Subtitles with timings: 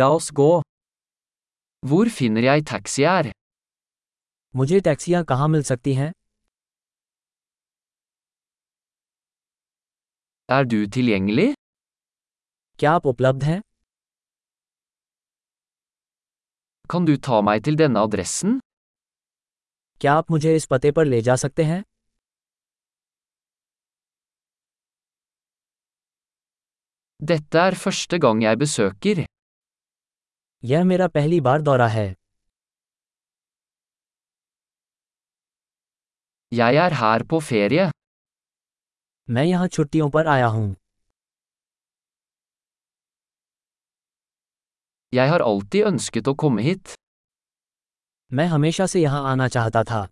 [0.00, 0.62] La oss gå.
[1.88, 3.30] Hvor finner jeg taxier?
[4.54, 6.10] मुझे टैक्सियाँ कहाँ मिल सकती हैं
[10.48, 11.52] Er du tilgjengelig?
[12.78, 13.60] क्या आप उपलब्ध हैं
[16.94, 18.58] Kan du ta meg til denne adressen?
[20.00, 21.82] क्या आप मुझे इस पते पर ले जा सकते हैं
[27.20, 29.24] Dette er første gang jeg besøker.
[30.64, 32.04] यह मेरा पहली बार दौरा है
[36.52, 37.88] Jeg er her på ferie.
[39.28, 40.74] मैं यहाँ छुट्टियों पर आया हूँ
[45.12, 46.94] Jeg har alltid ønsket å komme hit.
[48.30, 50.06] मैं हमेशा से यहाँ आना चाहता था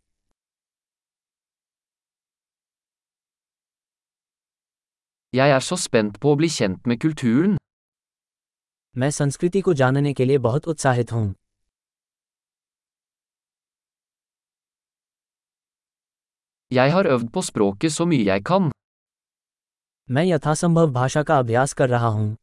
[5.32, 7.59] Jeg er så spent på å bli kjent med kulturen.
[8.96, 11.34] मैं संस्कृति को जानने के लिए बहुत उत्साहित हूँ
[16.70, 18.70] Jeg har øvd på språket så mye jeg kan.
[20.08, 22.36] मैं यथासंभव भाषा का अभ्यास कर रहा हूँ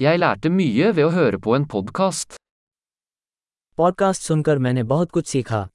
[0.00, 2.36] Jeg lærte mye ved å høre på en podkast.
[3.78, 5.68] Podcast सुनकर मैंने बहुत कुछ सीखा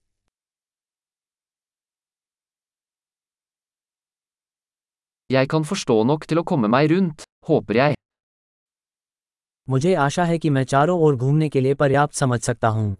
[5.30, 7.94] Jeg kan forstå nok til å komme meg rundt, håper jeg.
[9.68, 12.96] मुझे आशा है कि मैं चारों ओर घूमने के लिए पर्याप्त समझ सकता हूँ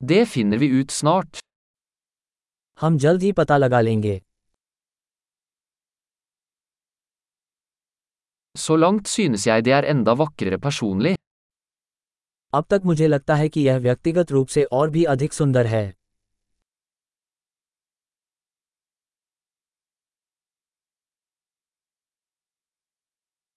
[0.00, 1.40] Det finner vi ut snart.
[2.78, 4.20] हम जल्द ही पता लगा लेंगे
[8.54, 11.13] Så langt synes jeg det er enda vakrere personlig.
[12.55, 15.85] अब तक मुझे लगता है कि यह व्यक्तिगत रूप से और भी अधिक सुंदर है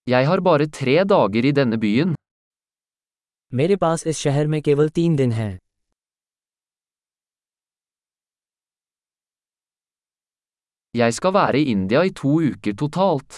[0.07, 2.15] Jeg har bare tre dager i denne byen.
[3.53, 5.59] मेरे पास इस शहर में केवल तीन दिन हैं
[10.95, 13.37] Jeg skal være i India i to uker totalt.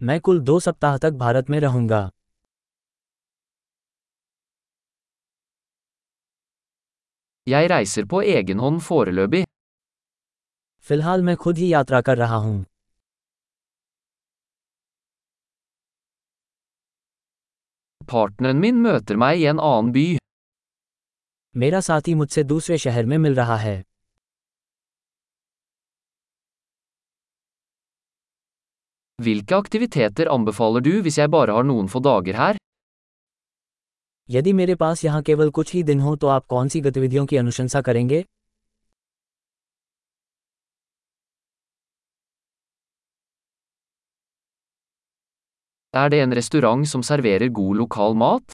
[0.00, 2.10] मैं कुल दो सप्ताह तक भारत में रहूँगा
[7.49, 9.43] Jeg reiser på egen hånd foreløpig.
[10.89, 12.65] फिलहाल मैं खुद ही यात्रा कर रहा हूँ
[18.11, 20.05] Partneren min møter meg i en annen by.
[21.63, 23.75] मेरा साथी मुझसे दूसरे शहर में मिल रहा है
[29.25, 32.59] Hvilke aktiviteter anbefaler du hvis jeg bare har noen få dager her?
[34.28, 37.36] यदि मेरे पास यहाँ केवल कुछ ही दिन हो तो आप कौन सी गतिविधियों की
[37.36, 38.24] अनुशंसा करेंगे
[45.94, 48.52] Er det en restaurant som serverer god lokal mat?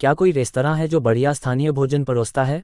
[0.00, 2.60] क्या कोई रेस्तरां है जो बढ़िया स्थानीय भोजन परोसता है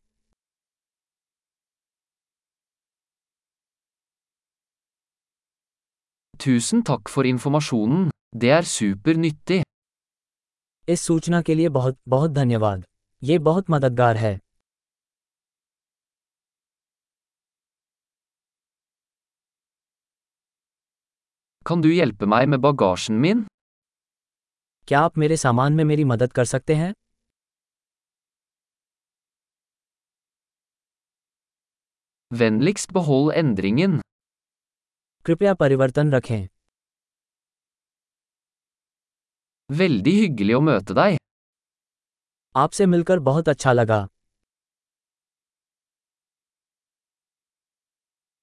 [6.40, 8.10] Tusen takk for informasjonen.
[8.36, 9.67] Det er super nyttig.
[10.88, 12.84] इस सूचना के लिए बहुत बहुत धन्यवाद
[13.22, 14.38] ये बहुत मददगार है
[21.66, 23.44] Kan du hjelpe meg med bagasjen min?
[24.88, 26.92] क्या आप मेरे सामान में मेरी मदद कर सकते हैं
[32.30, 34.00] Vennligst behold endringen.
[35.26, 36.48] कृपया परिवर्तन रखें
[39.70, 41.16] वेल्दी हिग्लियो मोतदाई
[42.54, 43.98] आपसे मिलकर बहुत अच्छा लगा।